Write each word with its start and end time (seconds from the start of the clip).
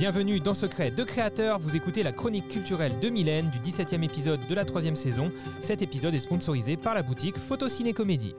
Bienvenue 0.00 0.40
dans 0.40 0.54
Secret 0.54 0.90
de 0.90 1.04
Créateur, 1.04 1.58
vous 1.58 1.76
écoutez 1.76 2.02
la 2.02 2.12
chronique 2.12 2.48
culturelle 2.48 2.98
de 3.00 3.10
Mylène 3.10 3.50
du 3.50 3.58
17e 3.58 4.02
épisode 4.02 4.40
de 4.46 4.54
la 4.54 4.64
troisième 4.64 4.96
saison. 4.96 5.30
Cet 5.60 5.82
épisode 5.82 6.14
est 6.14 6.20
sponsorisé 6.20 6.78
par 6.78 6.94
la 6.94 7.02
boutique 7.02 7.36
Photociné 7.36 7.92
Comédie. 7.92 8.34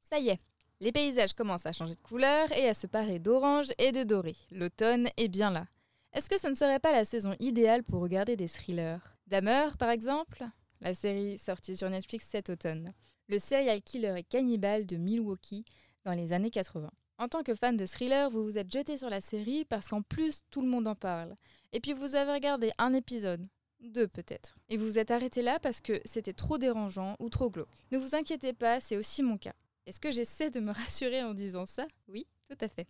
Ça 0.00 0.18
y 0.18 0.30
est, 0.30 0.40
les 0.80 0.90
paysages 0.90 1.34
commencent 1.34 1.66
à 1.66 1.70
changer 1.70 1.94
de 1.94 2.00
couleur 2.00 2.50
et 2.58 2.68
à 2.68 2.74
se 2.74 2.88
parer 2.88 3.20
d'orange 3.20 3.68
et 3.78 3.92
de 3.92 4.02
doré. 4.02 4.34
L'automne 4.50 5.10
est 5.16 5.28
bien 5.28 5.52
là. 5.52 5.66
Est-ce 6.12 6.28
que 6.28 6.40
ce 6.40 6.48
ne 6.48 6.54
serait 6.54 6.80
pas 6.80 6.90
la 6.90 7.04
saison 7.04 7.36
idéale 7.38 7.84
pour 7.84 8.02
regarder 8.02 8.34
des 8.34 8.48
thrillers? 8.48 8.98
Dahmer, 9.30 9.68
par 9.78 9.90
exemple 9.90 10.44
La 10.80 10.92
série 10.92 11.38
sortie 11.38 11.76
sur 11.76 11.88
Netflix 11.88 12.26
cet 12.26 12.50
automne. 12.50 12.92
Le 13.28 13.38
serial 13.38 13.80
killer 13.80 14.14
et 14.16 14.24
cannibale 14.24 14.86
de 14.86 14.96
Milwaukee 14.96 15.64
dans 16.04 16.14
les 16.14 16.32
années 16.32 16.50
80. 16.50 16.90
En 17.18 17.28
tant 17.28 17.44
que 17.44 17.54
fan 17.54 17.76
de 17.76 17.86
thriller, 17.86 18.28
vous 18.28 18.42
vous 18.42 18.58
êtes 18.58 18.72
jeté 18.72 18.98
sur 18.98 19.08
la 19.08 19.20
série 19.20 19.64
parce 19.64 19.86
qu'en 19.86 20.02
plus 20.02 20.40
tout 20.50 20.62
le 20.62 20.66
monde 20.68 20.88
en 20.88 20.96
parle. 20.96 21.36
Et 21.72 21.78
puis 21.78 21.92
vous 21.92 22.16
avez 22.16 22.32
regardé 22.32 22.72
un 22.78 22.92
épisode, 22.92 23.46
deux 23.78 24.08
peut-être. 24.08 24.56
Et 24.68 24.76
vous 24.76 24.86
vous 24.86 24.98
êtes 24.98 25.12
arrêté 25.12 25.42
là 25.42 25.60
parce 25.60 25.80
que 25.80 26.00
c'était 26.04 26.32
trop 26.32 26.58
dérangeant 26.58 27.14
ou 27.20 27.28
trop 27.28 27.50
glauque. 27.50 27.68
Ne 27.92 27.98
vous 27.98 28.16
inquiétez 28.16 28.52
pas, 28.52 28.80
c'est 28.80 28.96
aussi 28.96 29.22
mon 29.22 29.38
cas. 29.38 29.54
Est-ce 29.86 30.00
que 30.00 30.10
j'essaie 30.10 30.50
de 30.50 30.58
me 30.58 30.72
rassurer 30.72 31.22
en 31.22 31.34
disant 31.34 31.66
ça? 31.66 31.86
Oui, 32.08 32.26
tout 32.48 32.58
à 32.60 32.66
fait. 32.66 32.88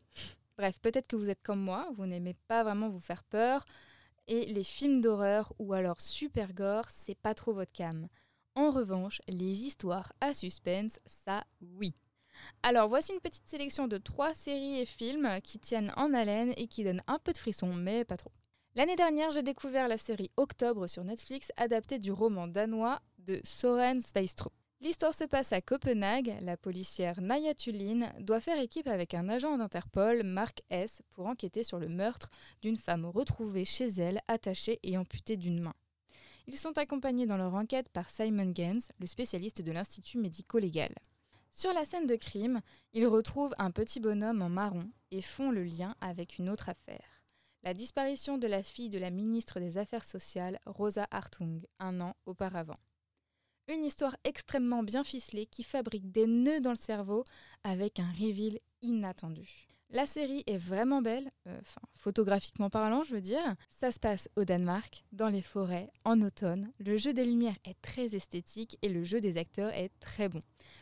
Bref, 0.57 0.81
peut-être 0.81 1.07
que 1.07 1.17
vous 1.17 1.29
êtes 1.29 1.43
comme 1.43 1.61
moi, 1.61 1.91
vous 1.99 2.07
n'aimez 2.07 2.35
pas 2.49 2.65
vraiment 2.65 2.89
vous 2.89 2.99
faire 2.99 3.25
peur, 3.25 3.67
et 4.27 4.47
les 4.47 4.65
films 4.65 5.01
d'horreur 5.01 5.53
ou 5.59 5.73
alors 5.73 6.01
super 6.01 6.53
gore, 6.53 6.87
c'est 6.89 7.19
pas 7.19 7.35
trop 7.35 7.53
votre 7.53 7.73
cam. 7.73 8.09
En 8.55 8.71
revanche, 8.71 9.23
les 9.29 9.67
histoires 9.67 10.13
à 10.21 10.35
suspense, 10.35 10.99
ça 11.07 11.45
oui. 11.61 11.95
Alors 12.63 12.89
voici 12.89 13.13
une 13.13 13.21
petite 13.21 13.49
sélection 13.49 13.89
de 13.89 13.99
trois 13.99 14.35
séries 14.35 14.81
et 14.81 14.87
films 14.87 15.41
qui 15.43 15.59
tiennent 15.59 15.93
en 15.97 16.15
haleine 16.15 16.53
et 16.57 16.67
qui 16.67 16.85
donnent 16.85 17.03
un 17.07 17.19
peu 17.19 17.33
de 17.33 17.39
frisson, 17.39 17.73
mais 17.73 18.05
pas 18.05 18.17
trop. 18.17 18.33
L'année 18.77 18.97
dernière, 18.97 19.31
j'ai 19.31 19.43
découvert 19.43 19.89
la 19.89 19.99
série 19.99 20.31
Octobre 20.37 20.87
sur 20.87 21.03
Netflix, 21.05 21.51
adaptée 21.57 21.99
du 21.99 22.13
roman 22.13 22.47
danois 22.47 23.01
de 23.19 23.41
Soren 23.45 24.01
Sveistrup. 24.01 24.53
L'histoire 24.83 25.15
se 25.15 25.25
passe 25.25 25.53
à 25.53 25.61
Copenhague. 25.61 26.39
La 26.41 26.57
policière 26.57 27.21
Naya 27.21 27.53
Tulin 27.53 28.11
doit 28.21 28.41
faire 28.41 28.59
équipe 28.59 28.87
avec 28.87 29.13
un 29.13 29.29
agent 29.29 29.59
d'Interpol, 29.59 30.23
Mark 30.23 30.63
S., 30.71 31.03
pour 31.11 31.27
enquêter 31.27 31.65
sur 31.65 31.79
le 31.79 31.89
meurtre 31.89 32.31
d'une 32.63 32.79
femme 32.79 33.05
retrouvée 33.05 33.67
chez 33.67 33.89
elle, 33.89 34.23
attachée 34.27 34.81
et 34.83 34.97
amputée 34.97 35.37
d'une 35.37 35.63
main. 35.63 35.75
Ils 36.47 36.57
sont 36.57 36.79
accompagnés 36.79 37.27
dans 37.27 37.37
leur 37.37 37.55
enquête 37.55 37.91
par 37.91 38.09
Simon 38.09 38.55
Gens, 38.57 38.89
le 38.99 39.07
spécialiste 39.07 39.61
de 39.61 39.71
l'Institut 39.71 40.17
médico-légal. 40.17 40.95
Sur 41.53 41.75
la 41.75 41.85
scène 41.85 42.07
de 42.07 42.17
crime, 42.17 42.63
ils 42.95 43.07
retrouvent 43.07 43.55
un 43.59 43.73
petit 43.73 44.01
bonhomme 44.01 44.41
en 44.41 44.49
marron 44.49 44.91
et 45.11 45.21
font 45.21 45.51
le 45.51 45.63
lien 45.63 45.95
avec 46.01 46.39
une 46.39 46.49
autre 46.49 46.71
affaire. 46.71 47.23
La 47.65 47.75
disparition 47.75 48.39
de 48.39 48.47
la 48.47 48.63
fille 48.63 48.89
de 48.89 48.99
la 48.99 49.11
ministre 49.11 49.61
des 49.61 49.77
Affaires 49.77 50.07
sociales, 50.07 50.59
Rosa 50.65 51.07
Hartung, 51.11 51.67
un 51.79 52.01
an 52.01 52.15
auparavant. 52.25 52.79
Une 53.73 53.85
histoire 53.85 54.17
extrêmement 54.25 54.83
bien 54.83 55.05
ficelée 55.05 55.47
qui 55.47 55.63
fabrique 55.63 56.11
des 56.11 56.27
nœuds 56.27 56.61
dans 56.61 56.71
le 56.71 56.77
cerveau 56.77 57.23
avec 57.63 58.01
un 58.01 58.11
reveal 58.19 58.59
inattendu. 58.83 59.69
La 59.91 60.07
série 60.07 60.43
est 60.49 60.57
vraiment 60.57 61.03
belle, 61.03 61.31
euh, 61.47 61.57
enfin 61.61 61.81
photographiquement 61.95 62.69
parlant 62.69 63.05
je 63.05 63.15
veux 63.15 63.21
dire. 63.21 63.55
Ça 63.79 63.93
se 63.93 64.01
passe 64.01 64.29
au 64.35 64.45
Danemark, 64.45 65.05
dans 65.13 65.29
les 65.29 65.41
forêts, 65.41 65.89
en 66.05 66.21
automne. 66.21 66.73
Le 66.81 66.99
jeu 66.99 67.13
des 67.13 67.25
lumières 67.25 67.59
est 67.65 67.81
très 67.81 68.17
esthétique 68.17 68.77
et 68.83 68.89
le 68.89 69.05
jeu 69.05 69.21
des 69.21 69.37
acteurs 69.37 69.73
est 69.73 69.93
très 70.01 70.29
bon. 70.29 70.41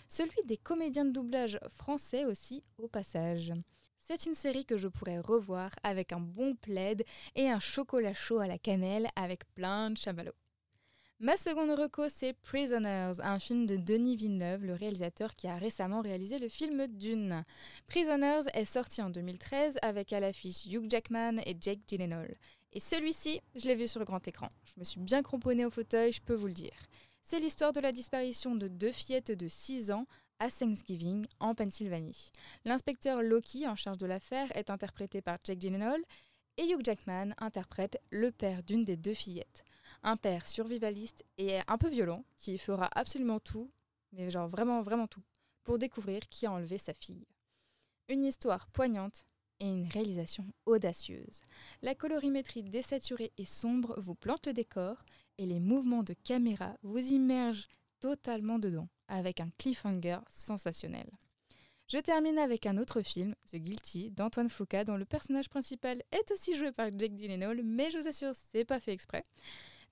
Celui 0.09 0.42
des 0.47 0.56
comédiens 0.56 1.05
de 1.05 1.12
doublage 1.12 1.61
français 1.69 2.25
aussi 2.25 2.65
au 2.78 2.88
passage. 2.88 3.53
C'est 3.99 4.25
une 4.25 4.34
série 4.34 4.65
que 4.65 4.78
je 4.78 4.88
pourrais 4.88 5.19
revoir 5.19 5.72
avec 5.82 6.15
un 6.15 6.20
bon 6.20 6.55
plaid 6.55 7.05
et 7.34 7.50
un 7.50 7.60
chocolat 7.60 8.15
chaud 8.15 8.38
à 8.38 8.47
la 8.47 8.56
cannelle 8.56 9.09
avec 9.15 9.44
plein 9.55 9.91
de 9.91 9.99
chamallows. 9.99 10.32
Ma 11.21 11.37
seconde 11.37 11.77
reco, 11.77 12.09
c'est 12.09 12.33
Prisoners, 12.33 13.15
un 13.19 13.41
film 13.41 13.67
de 13.67 13.75
Denis 13.75 14.15
Villeneuve, 14.15 14.65
le 14.65 14.75
réalisateur 14.75 15.34
qui 15.34 15.49
a 15.49 15.56
récemment 15.56 16.01
réalisé 16.01 16.39
le 16.39 16.49
film 16.49 16.87
Dune. 16.87 17.45
Prisoners 17.89 18.43
est 18.55 18.65
sorti 18.65 19.03
en 19.03 19.11
2013 19.11 19.79
avec 19.83 20.12
à 20.12 20.21
l'affiche 20.21 20.67
Hugh 20.67 20.89
Jackman 20.89 21.39
et 21.45 21.56
Jake 21.61 21.81
Gyllenhaal. 21.89 22.37
Et 22.73 22.79
celui-ci, 22.79 23.41
je 23.56 23.67
l'ai 23.67 23.75
vu 23.75 23.89
sur 23.89 23.99
le 23.99 24.05
grand 24.05 24.29
écran. 24.29 24.49
Je 24.65 24.79
me 24.79 24.84
suis 24.84 25.01
bien 25.01 25.25
cramponnée 25.25 25.65
au 25.65 25.71
fauteuil, 25.71 26.12
je 26.12 26.23
peux 26.23 26.37
vous 26.37 26.47
le 26.47 26.55
dire. 26.55 26.87
C'est 27.25 27.41
l'histoire 27.41 27.73
de 27.73 27.81
la 27.81 27.91
disparition 27.91 28.55
de 28.55 28.69
deux 28.69 28.93
fillettes 28.93 29.33
de 29.33 29.49
6 29.49 29.91
ans 29.91 30.06
à 30.39 30.53
Thanksgiving, 30.53 31.27
en 31.41 31.56
Pennsylvanie. 31.56 32.31
L'inspecteur 32.65 33.23
Loki, 33.23 33.67
en 33.67 33.75
charge 33.75 33.99
de 33.99 34.06
l'affaire, 34.06 34.56
est 34.56 34.71
interprété 34.71 35.21
par 35.21 35.39
Jake 35.43 35.61
Gyllenhaal 35.61 36.00
et 36.59 36.71
Hugh 36.71 36.85
Jackman 36.85 37.35
interprète 37.39 38.00
le 38.11 38.31
père 38.31 38.62
d'une 38.62 38.85
des 38.85 38.97
deux 38.97 39.15
fillettes 39.15 39.65
un 40.03 40.16
père 40.16 40.47
survivaliste 40.47 41.25
et 41.36 41.59
un 41.66 41.78
peu 41.78 41.88
violent 41.88 42.25
qui 42.36 42.59
fera 42.59 42.88
absolument 42.94 43.41
tout, 43.41 43.70
mais 44.12 44.31
genre 44.31 44.48
vraiment, 44.48 44.82
vraiment 44.82 45.06
tout, 45.06 45.22
pour 45.64 45.78
découvrir 45.78 46.28
qui 46.28 46.47
a 46.47 46.53
enlevé 46.53 46.78
sa 46.78 46.94
fille. 46.94 47.26
Une 48.08 48.25
histoire 48.25 48.66
poignante 48.69 49.26
et 49.60 49.66
une 49.66 49.88
réalisation 49.88 50.47
audacieuse. 50.66 51.41
La 51.82 51.94
colorimétrie 51.94 52.62
désaturée 52.62 53.32
et 53.37 53.44
sombre 53.44 53.98
vous 54.00 54.14
plante 54.14 54.47
le 54.47 54.53
décor 54.53 54.97
et 55.37 55.47
les 55.47 55.60
mouvements 55.60 56.03
de 56.03 56.14
caméra 56.25 56.76
vous 56.82 57.12
immergent 57.12 57.69
totalement 58.00 58.58
dedans, 58.58 58.88
avec 59.08 59.41
un 59.41 59.50
cliffhanger 59.58 60.19
sensationnel. 60.31 61.10
Je 61.91 61.98
termine 61.98 62.38
avec 62.38 62.66
un 62.66 62.76
autre 62.76 63.00
film, 63.00 63.34
The 63.50 63.56
Guilty, 63.56 64.10
d'Antoine 64.10 64.50
Foucault, 64.50 64.84
dont 64.84 64.97
le 64.97 65.06
personnage 65.06 65.48
principal 65.48 66.03
est 66.12 66.31
aussi 66.31 66.54
joué 66.54 66.70
par 66.70 66.91
Jake 66.97 67.16
Gyllenhaal, 67.16 67.62
mais 67.62 67.91
je 67.91 67.98
vous 67.98 68.08
assure, 68.08 68.32
c'est 68.53 68.66
pas 68.66 68.78
fait 68.78 68.92
exprès. 68.92 69.25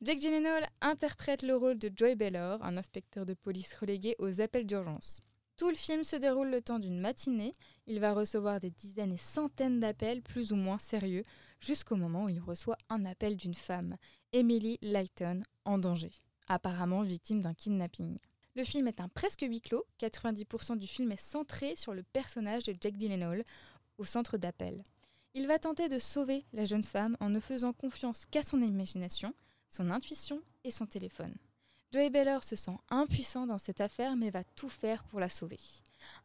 Jake 0.02 0.18
Gyllenhaal 0.18 0.68
interprète 0.82 1.40
le 1.42 1.56
rôle 1.56 1.78
de 1.78 1.90
Joy 1.94 2.16
Baylor, 2.16 2.62
un 2.62 2.76
inspecteur 2.76 3.24
de 3.24 3.32
police 3.32 3.72
relégué 3.72 4.14
aux 4.18 4.42
appels 4.42 4.66
d'urgence. 4.66 5.22
Tout 5.56 5.70
le 5.70 5.74
film 5.74 6.04
se 6.04 6.16
déroule 6.16 6.50
le 6.50 6.60
temps 6.60 6.78
d'une 6.78 7.00
matinée. 7.00 7.52
Il 7.86 7.98
va 7.98 8.12
recevoir 8.12 8.60
des 8.60 8.70
dizaines 8.70 9.12
et 9.12 9.16
centaines 9.16 9.80
d'appels 9.80 10.20
plus 10.20 10.52
ou 10.52 10.56
moins 10.56 10.78
sérieux, 10.78 11.22
jusqu'au 11.60 11.96
moment 11.96 12.24
où 12.24 12.28
il 12.28 12.40
reçoit 12.40 12.76
un 12.90 13.06
appel 13.06 13.38
d'une 13.38 13.54
femme, 13.54 13.96
Emily 14.34 14.78
Lighton, 14.82 15.40
en 15.64 15.78
danger, 15.78 16.12
apparemment 16.46 17.00
victime 17.00 17.40
d'un 17.40 17.54
kidnapping. 17.54 18.18
Le 18.54 18.64
film 18.64 18.88
est 18.88 19.00
un 19.00 19.08
presque 19.08 19.46
huis 19.48 19.62
clos, 19.62 19.86
90% 19.98 20.76
du 20.76 20.86
film 20.86 21.10
est 21.10 21.16
centré 21.16 21.74
sur 21.74 21.94
le 21.94 22.02
personnage 22.02 22.64
de 22.64 22.74
Jake 22.78 22.98
Gyllenhaal 22.98 23.44
au 23.96 24.04
centre 24.04 24.36
d'appel. 24.36 24.84
Il 25.32 25.46
va 25.46 25.58
tenter 25.58 25.88
de 25.88 25.98
sauver 25.98 26.44
la 26.52 26.66
jeune 26.66 26.84
femme 26.84 27.16
en 27.18 27.30
ne 27.30 27.40
faisant 27.40 27.72
confiance 27.72 28.26
qu'à 28.26 28.42
son 28.42 28.60
imagination, 28.60 29.32
son 29.70 29.90
intuition 29.90 30.40
et 30.64 30.70
son 30.70 30.86
téléphone. 30.86 31.34
Joey 31.92 32.10
Beller 32.10 32.38
se 32.42 32.56
sent 32.56 32.76
impuissant 32.90 33.46
dans 33.46 33.58
cette 33.58 33.80
affaire 33.80 34.16
mais 34.16 34.30
va 34.30 34.44
tout 34.44 34.68
faire 34.68 35.04
pour 35.04 35.20
la 35.20 35.28
sauver. 35.28 35.60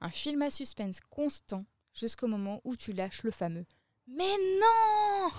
Un 0.02 0.09
film 0.09 0.41
à 0.41 0.50
suspense 0.50 1.00
constant 1.09 1.62
jusqu'au 1.94 2.28
moment 2.28 2.62
où 2.63 2.75
tu 2.75 2.94
lâches 2.94 3.24
le 3.24 3.31
fameux 3.31 3.66
Mais 4.07 4.38
non 4.59 5.29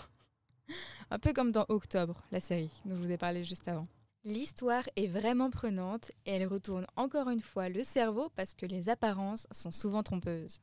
Un 1.11 1.19
peu 1.19 1.33
comme 1.33 1.53
dans 1.53 1.67
Octobre, 1.69 2.23
la 2.31 2.41
série 2.41 2.71
dont 2.85 2.97
je 2.97 3.03
vous 3.03 3.11
ai 3.11 3.19
parlé 3.19 3.45
juste 3.45 3.69
avant. 3.69 3.85
L'histoire 4.25 4.89
est 4.95 5.09
vraiment 5.09 5.51
prenante 5.51 6.13
et 6.27 6.33
elle 6.33 6.47
retourne 6.47 6.87
encore 6.95 7.29
une 7.29 7.41
fois 7.41 7.69
le 7.69 7.83
cerveau 7.83 8.29
parce 8.37 8.55
que 8.55 8.67
les 8.67 8.89
apparences 8.89 9.49
sont 9.51 9.73
souvent 9.73 10.05
trompeuses. 10.05 10.61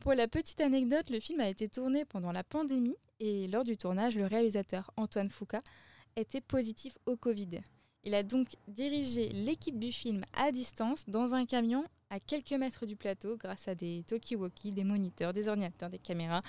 Pour 0.00 0.14
la 0.14 0.26
petite 0.26 0.60
anecdote, 0.60 1.10
le 1.10 1.20
film 1.20 1.40
a 1.40 1.48
été 1.48 1.68
tourné 1.68 2.04
pendant 2.04 2.32
la 2.32 2.42
pandémie 2.42 2.96
et 3.20 3.46
lors 3.46 3.64
du 3.64 3.76
tournage, 3.76 4.16
le 4.16 4.26
réalisateur 4.26 4.90
Antoine 4.96 5.30
Foucault 5.30 5.58
était 6.18 6.40
positif 6.40 6.98
au 7.06 7.16
Covid. 7.16 7.60
Il 8.04 8.14
a 8.14 8.22
donc 8.22 8.48
dirigé 8.66 9.28
l'équipe 9.30 9.78
du 9.78 9.92
film 9.92 10.24
à 10.32 10.52
distance 10.52 11.04
dans 11.08 11.34
un 11.34 11.46
camion 11.46 11.84
à 12.10 12.20
quelques 12.20 12.52
mètres 12.52 12.86
du 12.86 12.96
plateau 12.96 13.36
grâce 13.36 13.68
à 13.68 13.74
des 13.74 14.02
talkie-walkie, 14.04 14.72
des 14.72 14.84
moniteurs, 14.84 15.32
des 15.32 15.48
ordinateurs, 15.48 15.90
des 15.90 15.98
caméras. 15.98 16.42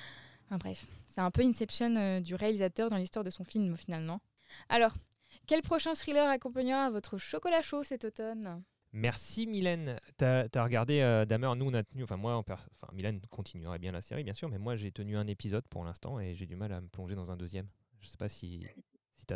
Enfin 0.46 0.58
bref, 0.58 0.86
c'est 1.06 1.22
un 1.22 1.32
peu 1.32 1.42
Inception 1.42 1.96
euh, 1.96 2.20
du 2.22 2.36
réalisateur 2.36 2.90
dans 2.90 2.98
l'histoire 2.98 3.26
de 3.26 3.30
son 3.30 3.44
film 3.44 3.76
finalement. 3.78 4.22
Alors, 4.70 4.94
quel 5.48 5.62
prochain 5.62 5.94
thriller 5.94 6.28
accompagnera 6.28 6.90
votre 6.90 7.18
chocolat 7.18 7.62
chaud 7.62 7.84
cet 7.84 8.06
automne? 8.06 8.64
Merci 8.92 9.46
Mylène. 9.46 10.00
T'as 10.18 10.48
as 10.54 10.64
regardé 10.64 11.02
euh, 11.02 11.26
Damer, 11.26 11.56
nous 11.56 11.66
on 11.66 11.74
a 11.74 11.84
tenu, 11.84 12.04
enfin 12.04 12.18
moi, 12.18 12.36
enfin 12.36 12.58
Mylène 12.94 13.22
continuerait 13.30 13.78
bien 13.78 13.92
la 13.92 14.02
série 14.02 14.24
bien 14.24 14.34
sûr, 14.34 14.50
mais 14.50 14.58
moi 14.58 14.76
j'ai 14.76 14.92
tenu 14.92 15.18
un 15.18 15.28
épisode 15.28 15.68
pour 15.68 15.84
l'instant 15.84 16.20
et 16.20 16.34
j'ai 16.34 16.48
du 16.48 16.56
mal 16.56 16.72
à 16.72 16.82
me 16.82 16.88
plonger 16.88 17.16
dans 17.16 17.32
un 17.32 17.38
deuxième. 17.38 17.68
Je 18.02 18.08
sais 18.08 18.18
pas 18.18 18.30
si 18.30 18.66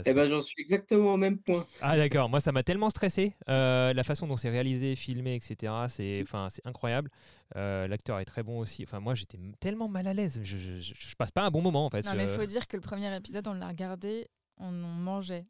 eh 0.05 0.13
ben, 0.13 0.25
j'en 0.25 0.41
suis 0.41 0.61
exactement 0.61 1.13
au 1.13 1.17
même 1.17 1.37
point. 1.37 1.65
Ah 1.81 1.97
d'accord, 1.97 2.29
moi 2.29 2.39
ça 2.41 2.51
m'a 2.51 2.63
tellement 2.63 2.89
stressé. 2.89 3.33
Euh, 3.49 3.93
la 3.93 4.03
façon 4.03 4.27
dont 4.27 4.35
c'est 4.35 4.49
réalisé, 4.49 4.95
filmé, 4.95 5.35
etc. 5.35 5.73
C'est, 5.89 6.21
enfin, 6.23 6.47
c'est 6.49 6.65
incroyable. 6.65 7.09
Euh, 7.55 7.87
l'acteur 7.87 8.19
est 8.19 8.25
très 8.25 8.43
bon 8.43 8.59
aussi. 8.59 8.83
Enfin, 8.83 8.99
moi 8.99 9.15
j'étais 9.15 9.37
tellement 9.59 9.87
mal 9.87 10.07
à 10.07 10.13
l'aise. 10.13 10.39
Je, 10.43 10.57
je, 10.57 11.15
passe 11.15 11.31
pas 11.31 11.43
un 11.43 11.51
bon 11.51 11.61
moment 11.61 11.85
en 11.85 11.89
fait. 11.89 12.05
Non 12.05 12.15
mais 12.15 12.23
il 12.23 12.29
faut 12.29 12.45
dire 12.45 12.67
que 12.67 12.77
le 12.77 12.81
premier 12.81 13.15
épisode, 13.15 13.47
on 13.47 13.53
l'a 13.53 13.67
regardé, 13.67 14.27
on 14.57 14.67
en 14.67 14.87
mangeait. 14.87 15.45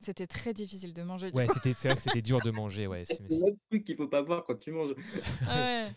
C'était 0.00 0.26
très 0.26 0.52
difficile 0.52 0.92
de 0.92 1.02
manger. 1.02 1.30
Ouais, 1.32 1.46
c'est 1.48 1.84
vrai 1.84 1.96
que 1.96 2.02
c'était 2.02 2.22
dur 2.22 2.40
de 2.40 2.50
manger. 2.50 2.86
Ouais, 2.86 3.04
c'est 3.06 3.20
le 3.20 3.56
truc 3.70 3.84
qu'il 3.84 3.96
faut 3.96 4.08
pas 4.08 4.22
voir 4.22 4.44
quand 4.44 4.58
tu 4.58 4.70
manges. 4.70 4.94
ouais. 5.48 5.92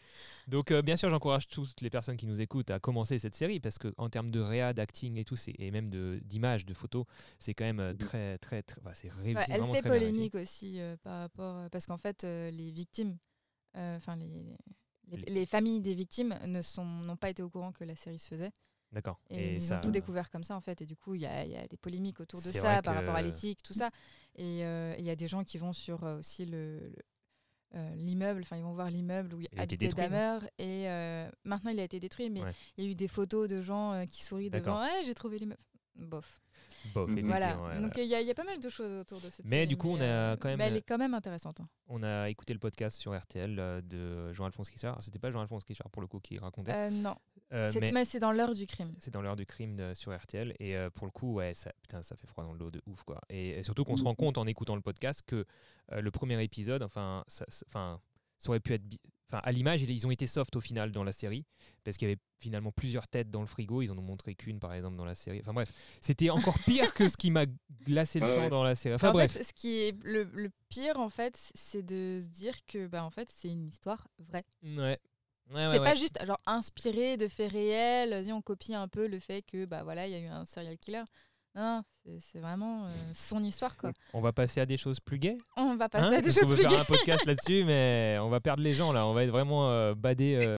Donc, 0.48 0.72
euh, 0.72 0.82
bien 0.82 0.96
sûr, 0.96 1.10
j'encourage 1.10 1.48
toutes 1.48 1.82
les 1.82 1.90
personnes 1.90 2.16
qui 2.16 2.26
nous 2.26 2.42
écoutent 2.42 2.72
à 2.72 2.80
commencer 2.80 3.20
cette 3.20 3.36
série 3.36 3.60
parce 3.60 3.78
qu'en 3.78 4.10
termes 4.10 4.32
de 4.32 4.40
réa, 4.40 4.74
d'acting 4.74 5.18
et 5.18 5.26
tout, 5.26 5.36
et 5.48 5.72
même 5.72 5.90
d'image, 6.22 6.66
de, 6.66 6.70
de 6.70 6.74
photos, 6.74 7.06
c'est 7.38 7.54
quand 7.54 7.66
même 7.66 7.82
euh, 7.82 7.94
très, 7.94 8.38
très, 8.38 8.64
très. 8.64 8.80
c'est 8.94 9.12
ouais, 9.12 9.34
Elle 9.50 9.66
fait 9.66 9.82
polémique 9.82 10.36
aussi 10.36 10.80
euh, 10.80 10.96
par 11.04 11.20
rapport. 11.20 11.70
Parce 11.70 11.86
qu'en 11.86 11.98
fait, 11.98 12.24
les 12.24 12.72
victimes, 12.72 13.18
enfin, 13.76 14.16
les, 14.16 14.56
les, 15.28 15.46
familles 15.46 15.82
des 15.82 15.94
victimes 15.94 16.38
n'ont 16.46 17.18
pas 17.18 17.30
été 17.30 17.44
au 17.44 17.50
courant 17.50 17.74
que 17.74 17.84
la 17.84 17.96
série 17.96 18.20
se 18.20 18.30
faisait. 18.30 18.52
D'accord. 18.94 19.20
Et, 19.30 19.56
ils 19.56 19.74
ont 19.74 19.82
tout 19.82 19.92
découvert 19.92 20.32
comme 20.32 20.46
ça, 20.46 20.56
en 20.56 20.62
fait. 20.62 20.82
Et 20.82 20.86
du 20.86 20.96
coup, 20.96 21.14
il 21.14 21.22
y, 21.22 21.26
y, 21.26 21.58
a 21.58 21.68
des 21.68 21.76
polémiques 21.76 22.22
autour 22.22 22.42
de 22.42 22.54
ça 22.54 22.82
par 22.82 22.96
rapport 22.96 23.16
à 23.16 23.22
l'éthique, 23.22 23.62
tout 23.64 23.74
ça. 23.74 23.90
Et 24.36 24.62
il 24.62 25.06
y 25.06 25.10
a 25.10 25.16
des 25.18 25.28
gens 25.28 25.44
qui 25.44 25.58
vont 25.58 25.74
sur 25.74 26.04
aussi 26.04 26.46
le, 26.46 26.94
euh, 27.76 27.96
l'immeuble, 27.96 28.42
enfin 28.44 28.56
ils 28.56 28.64
vont 28.64 28.74
voir 28.74 28.90
l'immeuble 28.90 29.34
où 29.34 29.42
il 29.42 29.48
habitait 29.58 29.90
Damer 29.90 30.40
et 30.58 30.88
euh, 30.88 31.30
maintenant 31.44 31.72
il 31.72 31.80
a 31.80 31.84
été 31.84 32.00
détruit, 32.00 32.30
mais 32.30 32.42
il 32.78 32.86
y 32.86 32.88
a 32.88 32.92
eu 32.92 32.96
des 32.96 33.10
photos 33.10 33.50
de 33.50 33.62
gens 33.62 33.92
euh, 33.92 34.06
qui 34.06 34.24
sourient 34.24 34.50
devant. 34.50 34.80
Ouais, 34.82 35.04
j'ai 35.06 35.14
trouvé 35.14 35.38
l'immeuble. 35.38 35.62
Bof. 35.96 36.42
Bof, 36.94 37.10
mhm. 37.10 37.26
Voilà. 37.26 37.56
Donc 37.82 37.98
il 37.98 38.06
y, 38.06 38.08
y, 38.08 38.32
a 38.32 38.34
pas 38.34 38.46
mal 38.46 38.60
de 38.60 38.70
choses 38.70 39.02
autour 39.02 39.20
de 39.20 39.30
cette 39.30 39.46
Mais 39.46 39.66
du 39.66 39.76
coup, 39.76 39.90
on 39.90 40.00
a 40.02 40.38
quand 40.38 40.48
même. 40.48 40.60
Mais 40.60 40.68
elle 40.68 40.78
est 40.78 40.82
quand 40.82 40.98
même 40.98 41.14
intéressante. 41.14 41.60
Hein. 41.60 41.68
On 41.88 42.04
a 42.04 42.30
écouté 42.30 42.54
le 42.54 42.60
podcast 42.60 42.98
sur 42.98 43.18
RTL 43.18 43.84
de 43.84 44.32
Jean-Alphonse 44.34 44.70
Richard. 44.70 45.02
C'était 45.04 45.20
pas 45.20 45.32
Jean-Alphonse 45.32 45.64
Richard 45.66 45.90
pour 45.90 46.02
le 46.02 46.08
coup 46.08 46.20
qui 46.20 46.38
racontait. 46.38 46.90
non. 46.92 47.16
Mais 47.52 48.06
c'est 48.06 48.20
dans 48.20 48.32
l'heure 48.32 48.54
du 48.54 48.66
crime. 48.66 48.94
C'est 49.00 49.12
dans 49.12 49.22
l'heure 49.22 49.36
du 49.36 49.46
crime 49.46 49.94
sur 49.96 50.16
RTL. 50.16 50.56
Et 50.60 50.76
pour 50.96 51.08
le 51.08 51.12
coup, 51.12 51.34
ouais, 51.34 51.54
ça, 51.54 51.72
putain, 51.82 52.02
ça 52.02 52.16
fait 52.16 52.28
froid 52.28 52.44
dans 52.44 52.54
le 52.54 52.60
dos 52.60 52.72
de 52.72 52.82
ouf. 52.86 53.04
Quoi. 53.04 53.22
Et, 53.30 53.64
surtout 53.64 53.84
qu'on 53.84 53.98
se 53.98 54.04
rend 54.04 54.16
compte 54.16 54.38
en 54.38 54.46
écoutant 54.46 54.76
le 54.76 54.82
podcast 54.82 55.22
que 55.26 55.46
le 55.92 56.12
premier 56.12 56.42
épisode, 56.44 56.84
enfin, 56.84 57.24
enfin 57.68 58.00
ça 58.38 58.50
aurait 58.50 58.60
pu 58.60 58.74
être. 58.74 58.84
Enfin, 59.30 59.42
à 59.44 59.52
l'image, 59.52 59.82
ils 59.82 60.08
ont 60.08 60.12
été 60.12 60.26
soft 60.26 60.56
au 60.56 60.62
final 60.62 60.94
dans 60.94 61.04
la 61.04 61.12
série, 61.12 61.44
parce 61.84 61.98
qu'il 61.98 62.08
y 62.08 62.12
avait 62.12 62.22
finalement 62.38 62.72
plusieurs 62.72 63.10
têtes 63.10 63.30
dans 63.30 63.42
le 63.42 63.48
frigo. 63.48 63.82
Ils 63.82 63.92
en 63.92 63.98
ont 63.98 64.02
montré 64.02 64.36
qu'une, 64.36 64.58
par 64.58 64.74
exemple, 64.74 64.96
dans 64.96 65.04
la 65.04 65.16
série. 65.16 65.42
Enfin 65.42 65.52
bref, 65.52 65.70
c'était 66.00 66.30
encore 66.30 66.58
pire 66.66 66.94
que 66.94 67.10
ce 67.10 67.18
qui 67.18 67.30
m'a 67.30 67.46
glacé 67.86 68.22
le 68.22 68.26
sang 68.26 68.48
dans 68.48 68.64
la 68.64 68.76
série. 68.76 68.96
Enfin 68.96 69.12
bref. 69.12 69.38
ce 69.46 69.52
qui 69.54 69.80
est 69.80 70.02
le, 70.02 70.50
pire, 70.70 70.98
en 70.98 71.10
fait, 71.10 71.38
c'est 71.56 71.84
de 71.84 72.22
se 72.24 72.30
dire 72.30 72.54
que, 72.66 72.88
bah, 72.88 73.04
en 73.04 73.10
fait, 73.10 73.30
c'est 73.36 73.50
une 73.50 73.68
histoire 73.68 74.08
vraie. 74.18 74.46
Ouais. 74.64 74.98
C'est 75.54 75.80
pas 75.80 75.96
juste 75.96 76.24
genre 76.26 76.40
inspiré 76.46 77.18
de 77.18 77.28
faits 77.28 77.52
réels, 77.52 78.32
on 78.32 78.42
copie 78.42 78.74
un 78.74 78.88
peu 78.88 79.08
le 79.08 79.20
fait 79.20 79.42
que 79.42 79.66
bah 79.66 79.84
voilà, 79.84 80.08
il 80.08 80.14
y 80.14 80.16
a 80.16 80.20
eu 80.20 80.28
un 80.28 80.46
serial 80.46 80.78
killer. 80.78 81.04
Non, 81.56 81.82
c'est 82.20 82.40
vraiment 82.40 82.86
euh, 82.86 82.90
son 83.16 83.42
histoire 83.42 83.76
quoi. 83.78 83.92
On 84.14 84.22
va 84.22 84.32
passer 84.32 84.62
à 84.62 84.68
des 84.68 84.78
choses 84.78 85.00
plus 85.00 85.18
gaies? 85.18 85.40
On 85.56 85.76
va 85.76 85.90
passer 85.90 86.14
hein? 86.14 86.20
à 86.20 86.22
des 86.22 86.32
choses 86.32 86.54
plus 86.54 86.58
gaies. 86.58 86.66
On 86.68 86.70
faire 86.70 86.82
un 86.82 86.86
podcast 86.86 87.26
là-dessus, 87.26 87.64
mais 87.64 88.18
on 88.22 88.30
va 88.30 88.40
perdre 88.40 88.62
les 88.62 88.74
gens 88.74 88.92
là. 88.92 89.08
On 89.08 89.14
va 89.14 89.24
être 89.24 89.32
vraiment 89.32 89.72
euh, 89.72 89.96
badé. 89.96 90.38
Euh, 90.40 90.56